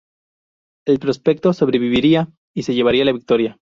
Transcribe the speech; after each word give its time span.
El 0.87 0.97
prospecto 0.97 1.53
sobreviviría 1.53 2.27
y 2.55 2.63
se 2.63 2.73
llevaría 2.73 3.05
la 3.05 3.11
victoria. 3.13 3.59